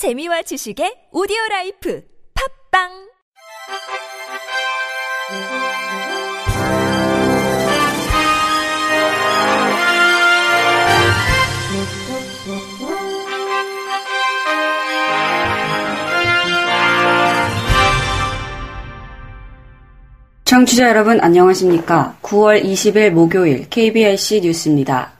[0.00, 2.02] 재미와 지식의 오디오 라이프
[2.72, 2.88] 팝빵
[20.46, 22.16] 청취자 여러분 안녕하십니까?
[22.22, 25.19] 9월 20일 목요일 KBIC 뉴스입니다.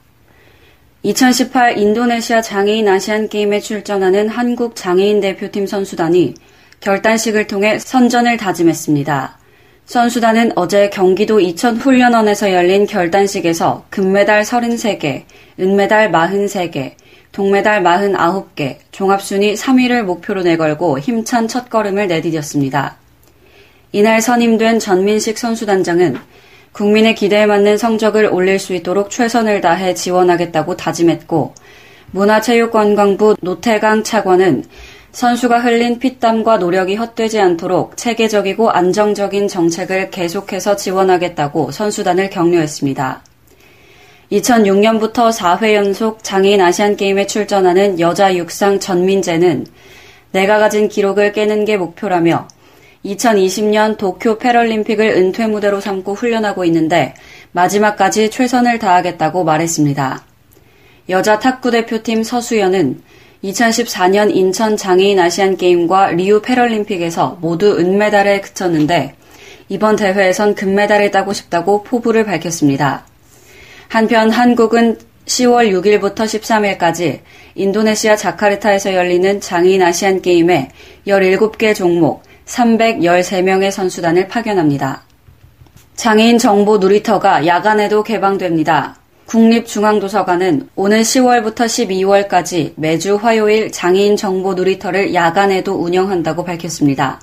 [1.03, 6.35] 2018 인도네시아 장애인 아시안 게임에 출전하는 한국 장애인 대표팀 선수단이
[6.79, 9.39] 결단식을 통해 선전을 다짐했습니다.
[9.85, 15.23] 선수단은 어제 경기도 이천 훈련원에서 열린 결단식에서 금메달 33개,
[15.59, 16.93] 은메달 43개,
[17.31, 22.93] 동메달 49개, 종합순위 3위를 목표로 내걸고 힘찬 첫걸음을 내디뎠습니다.
[23.91, 26.17] 이날 선임된 전민식 선수단장은
[26.71, 31.53] 국민의 기대에 맞는 성적을 올릴 수 있도록 최선을 다해 지원하겠다고 다짐했고
[32.11, 34.65] 문화체육관광부 노태강 차관은
[35.11, 43.21] 선수가 흘린 피땀과 노력이 헛되지 않도록 체계적이고 안정적인 정책을 계속해서 지원하겠다고 선수단을 격려했습니다.
[44.31, 49.65] 2006년부터 4회 연속 장애인 아시안게임에 출전하는 여자 육상 전민재는
[50.31, 52.47] 내가 가진 기록을 깨는 게 목표라며
[53.05, 57.13] 2020년 도쿄 패럴림픽을 은퇴 무대로 삼고 훈련하고 있는데
[57.51, 60.23] 마지막까지 최선을 다하겠다고 말했습니다.
[61.09, 63.01] 여자 탁구 대표팀 서수연은
[63.43, 69.15] 2014년 인천 장애인 아시안 게임과 리우 패럴림픽에서 모두 은메달에 그쳤는데
[69.67, 73.05] 이번 대회에선 금메달을 따고 싶다고 포부를 밝혔습니다.
[73.87, 77.21] 한편 한국은 10월 6일부터 13일까지
[77.55, 80.69] 인도네시아 자카르타에서 열리는 장애인 아시안 게임에
[81.07, 85.03] 17개 종목 313명의 선수단을 파견합니다.
[85.95, 88.95] 장애인 정보 놀이터가 야간에도 개방됩니다.
[89.25, 97.21] 국립중앙도서관은 오는 10월부터 12월까지 매주 화요일 장애인 정보 놀이터를 야간에도 운영한다고 밝혔습니다.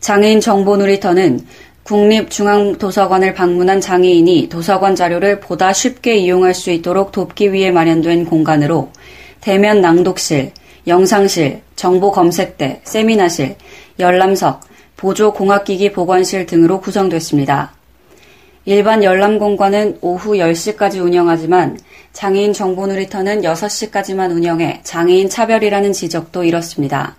[0.00, 1.40] 장애인 정보 놀이터는
[1.84, 8.90] 국립중앙도서관을 방문한 장애인이 도서관 자료를 보다 쉽게 이용할 수 있도록 돕기 위해 마련된 공간으로
[9.40, 10.52] 대면 낭독실,
[10.86, 13.56] 영상실, 정보 검색대, 세미나실,
[13.98, 14.60] 열람석,
[14.96, 17.74] 보조 공학기기 보관실 등으로 구성됐습니다.
[18.64, 21.80] 일반 열람 공간은 오후 10시까지 운영하지만
[22.12, 27.16] 장애인 정보 놀이터는 6시까지만 운영해 장애인 차별이라는 지적도 이렇습니다.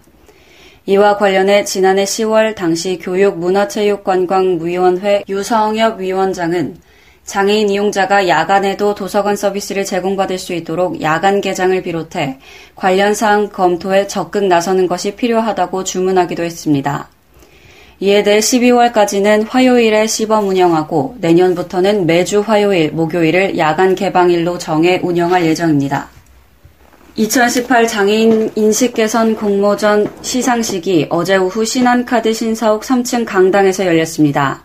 [0.85, 6.78] 이와 관련해 지난해 10월 당시 교육문화체육관광위원회 유성엽 위원장은
[7.26, 12.40] 장애인 이용자가 야간에도 도서관 서비스를 제공받을 수 있도록 야간 개장을 비롯해
[12.76, 17.10] 관련 사항 검토에 적극 나서는 것이 필요하다고 주문하기도 했습니다.
[18.00, 26.10] 이에 대해 12월까지는 화요일에 시범 운영하고 내년부터는 매주 화요일, 목요일을 야간 개방일로 정해 운영할 예정입니다.
[27.16, 34.62] 2018 장애인 인식 개선 공모전 시상식이 어제 오후 신한카드 신사옥 3층 강당에서 열렸습니다.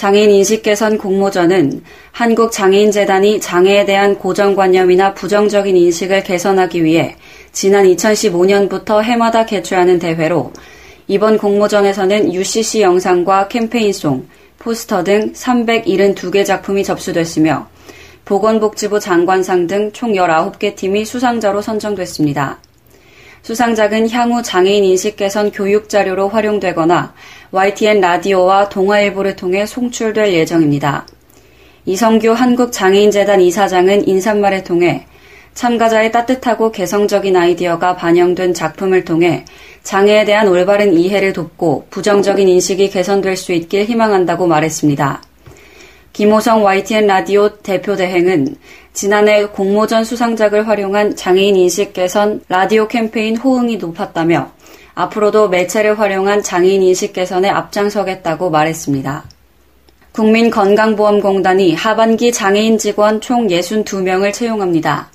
[0.00, 7.16] 장애인 인식 개선 공모전은 한국 장애인 재단이 장애에 대한 고정관념이나 부정적인 인식을 개선하기 위해
[7.52, 10.54] 지난 2015년부터 해마다 개최하는 대회로
[11.06, 14.26] 이번 공모전에서는 UCC 영상과 캠페인송,
[14.58, 17.68] 포스터 등 372개 작품이 접수됐으며
[18.24, 22.58] 보건복지부 장관상 등 총 19개 팀이 수상자로 선정됐습니다.
[23.42, 27.14] 수상작은 향후 장애인 인식 개선 교육 자료로 활용되거나
[27.50, 31.06] YTN 라디오와 동아일보를 통해 송출될 예정입니다.
[31.86, 35.06] 이성규 한국장애인재단 이사장은 인사말을 통해
[35.54, 39.44] 참가자의 따뜻하고 개성적인 아이디어가 반영된 작품을 통해
[39.82, 45.22] 장애에 대한 올바른 이해를 돕고 부정적인 인식이 개선될 수 있길 희망한다고 말했습니다.
[46.12, 48.56] 김호성 YTN 라디오 대표 대행은
[48.92, 54.50] 지난해 공모전 수상작을 활용한 장애인 인식 개선 라디오 캠페인 호응이 높았다며
[54.94, 59.24] 앞으로도 매체를 활용한 장애인 인식 개선에 앞장서겠다고 말했습니다.
[60.12, 65.10] 국민건강보험공단이 하반기 장애인 직원 총 62명을 채용합니다.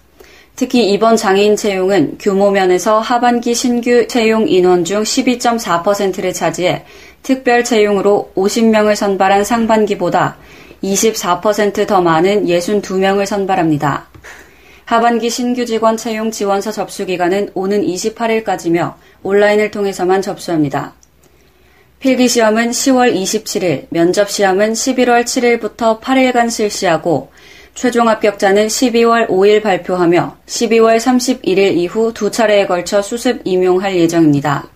[0.55, 6.85] 특히 이번 장애인 채용은 규모 면에서 하반기 신규 채용 인원 중 12.4%를 차지해
[7.22, 10.37] 특별 채용으로 50명을 선발한 상반기보다
[10.93, 14.08] 24%더 많은 62명을 선발합니다.
[14.85, 18.93] 하반기 신규 직원 채용 지원서 접수 기간은 오는 28일까지며
[19.23, 20.93] 온라인을 통해서만 접수합니다.
[21.99, 27.32] 필기 시험은 10월 27일, 면접 시험은 11월 7일부터 8일간 실시하고
[27.73, 34.67] 최종 합격자는 12월 5일 발표하며 12월 31일 이후 두 차례에 걸쳐 수습 임용할 예정입니다.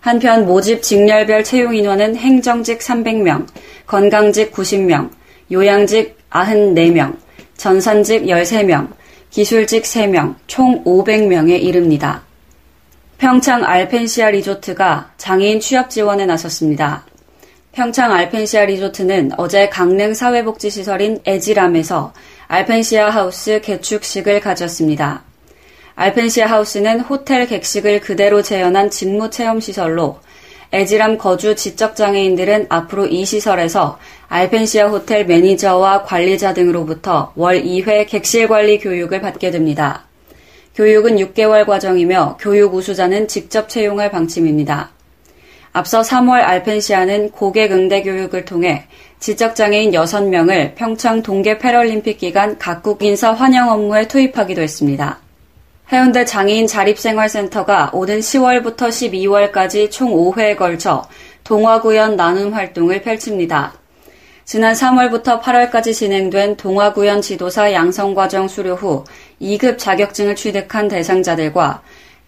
[0.00, 3.46] 한편 모집 직렬별 채용 인원은 행정직 300명,
[3.86, 5.10] 건강직 90명,
[5.52, 7.16] 요양직 94명,
[7.56, 8.88] 전산직 13명,
[9.30, 12.22] 기술직 3명, 총 500명에 이릅니다.
[13.18, 17.04] 평창 알펜시아 리조트가 장애인 취업 지원에 나섰습니다.
[17.72, 22.12] 평창 알펜시아 리조트는 어제 강릉 사회복지시설인 에지람에서
[22.48, 25.22] 알펜시아 하우스 개축식을 가졌습니다.
[25.94, 30.18] 알펜시아 하우스는 호텔 객식을 그대로 재현한 직무 체험 시설로
[30.72, 38.78] 에지람 거주 지적장애인들은 앞으로 이 시설에서 알펜시아 호텔 매니저와 관리자 등으로부터 월 2회 객실 관리
[38.78, 40.04] 교육을 받게 됩니다.
[40.76, 44.90] 교육은 6개월 과정이며 교육 우수자는 직접 채용할 방침입니다.
[45.72, 48.86] 앞서 3월 알펜시아는 고객 응대 교육을 통해
[49.18, 55.18] 지적장애인 6명을 평창 동계 패럴림픽 기간 각국 인사 환영 업무에 투입하기도 했습니다.
[55.92, 61.02] 해운대 장애인 자립생활센터가 오는 10월부터 12월까지 총 5회에 걸쳐
[61.42, 63.74] 동화구연 나눔 활동을 펼칩니다.
[64.44, 69.02] 지난 3월부터 8월까지 진행된 동화구연 지도사 양성과정 수료 후
[69.42, 71.82] 2급 자격증을 취득한 대상자들과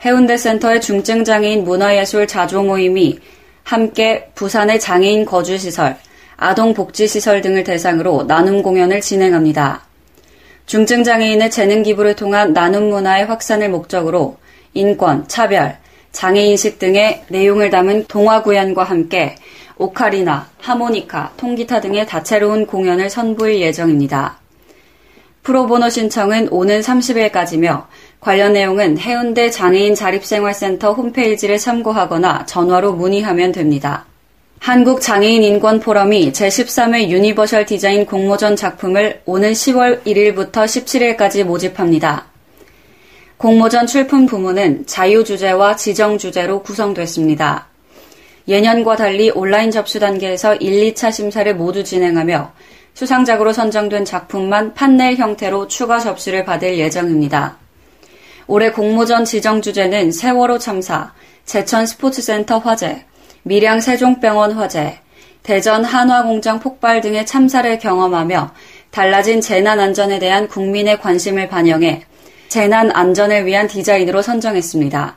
[0.04, 3.20] 해운대 센터의 중증장애인 문화예술 자조 모임이
[3.62, 5.96] 함께 부산의 장애인 거주시설,
[6.36, 9.91] 아동복지시설 등을 대상으로 나눔 공연을 진행합니다.
[10.66, 14.36] 중증장애인의 재능 기부를 통한 나눔 문화의 확산을 목적으로
[14.74, 15.76] 인권, 차별,
[16.12, 19.34] 장애인식 등의 내용을 담은 동화 구연과 함께
[19.76, 24.38] 오카리나, 하모니카, 통기타 등의 다채로운 공연을 선보일 예정입니다.
[25.42, 27.86] 프로보노 신청은 오는 30일까지며
[28.20, 34.06] 관련 내용은 해운대 장애인 자립생활센터 홈페이지를 참고하거나 전화로 문의하면 됩니다.
[34.62, 42.26] 한국장애인 인권포럼이 제13회 유니버셜 디자인 공모전 작품을 오는 10월 1일부터 17일까지 모집합니다.
[43.38, 47.66] 공모전 출품 부문은 자유주제와 지정주제로 구성됐습니다.
[48.46, 52.52] 예년과 달리 온라인 접수 단계에서 1, 2차 심사를 모두 진행하며
[52.94, 57.56] 수상작으로 선정된 작품만 판넬 형태로 추가 접수를 받을 예정입니다.
[58.46, 61.12] 올해 공모전 지정 주제는 세월호 참사,
[61.46, 63.04] 제천 스포츠센터 화재,
[63.44, 64.98] 밀양 세종병원 화재,
[65.42, 68.52] 대전 한화공장 폭발 등의 참사를 경험하며
[68.90, 72.04] 달라진 재난 안전에 대한 국민의 관심을 반영해
[72.48, 75.16] 재난 안전을 위한 디자인으로 선정했습니다.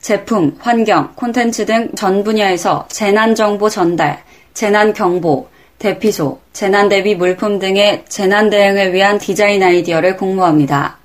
[0.00, 4.22] 제품, 환경, 콘텐츠 등 전 분야에서 재난 정보 전달,
[4.52, 10.98] 재난 경보, 대피소, 재난 대비 물품 등의 재난 대응을 위한 디자인 아이디어를 공모합니다.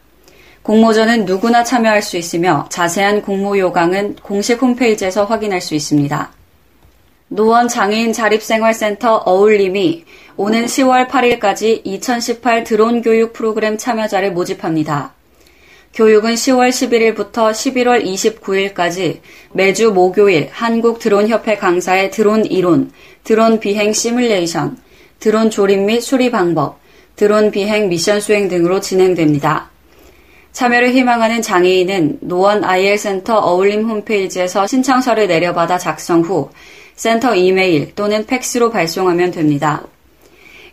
[0.64, 6.39] 공모전은 누구나 참여할 수 있으며 자세한 공모 요강은 공식 홈페이지에서 확인할 수 있습니다.
[7.32, 10.04] 노원 장애인 자립생활센터 어울림이
[10.36, 15.14] 오는 10월 8일까지 2018 드론 교육 프로그램 참여자를 모집합니다.
[15.94, 19.20] 교육은 10월 11일부터 11월 29일까지
[19.54, 22.92] 매주 목요일 한국 드론협회 강사의 드론 이론,
[23.24, 24.78] 드론 비행 시뮬레이션,
[25.20, 26.80] 드론 조립 및 수리 방법,
[27.16, 29.70] 드론 비행 미션 수행 등으로 진행됩니다.
[30.52, 36.50] 참여를 희망하는 장애인은 노원 IL 센터 어울림 홈페이지에서 신청서를 내려받아 작성 후
[37.00, 39.84] 센터 이메일 또는 팩스로 발송하면 됩니다.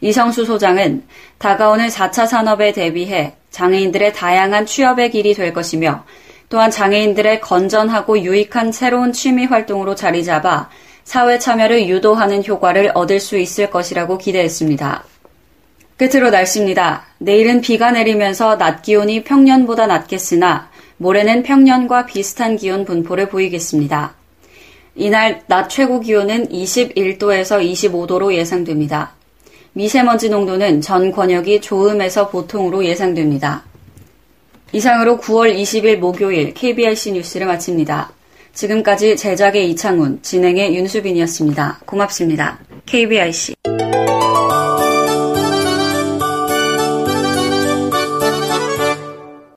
[0.00, 1.05] 이성수 소장은
[1.38, 6.05] 다가오는 4차 산업에 대비해 장애인들의 다양한 취업의 길이 될 것이며
[6.49, 10.69] 또한 장애인들의 건전하고 유익한 새로운 취미 활동으로 자리 잡아
[11.05, 15.05] 사회 참여를 유도하는 효과를 얻을 수 있을 것이라고 기대했습니다.
[15.96, 17.05] 끝으로 날씨입니다.
[17.19, 24.25] 내일은 비가 내리면서 낮 기온이 평년보다 낮겠으나 모레는 평년과 비슷한 기온 분포를 보이겠습니다.
[24.96, 29.12] 이날 낮 최고 기온은 21도에서 25도로 예상됩니다.
[29.74, 33.62] 미세먼지 농도는 전 권역이 좋음에서 보통으로 예상됩니다.
[34.72, 38.10] 이상으로 9월 20일 목요일 KBRC 뉴스를 마칩니다.
[38.55, 41.81] 지금까지 제작의 이창훈, 진행의 윤수빈이었습니다.
[41.84, 42.58] 고맙습니다.
[42.86, 43.56] KBRC